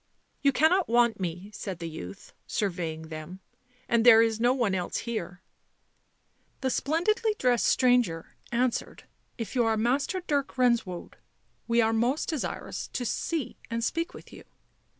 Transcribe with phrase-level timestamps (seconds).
[0.41, 3.39] "You cannot want me," said the youth, surveying them.
[3.87, 5.43] 11 And there is no one else here."
[6.61, 9.03] The splendidly dressed stranger answered
[9.37, 11.17] —"If you are Master Dirk Renswoude,
[11.67, 14.43] we are most desirous to see and speak with you."